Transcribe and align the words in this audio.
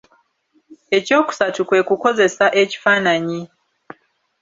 Ekyokusatu 0.97 1.61
kwe 1.67 1.79
kukozesa 1.87 2.45
ekifaananyi. 2.61 3.41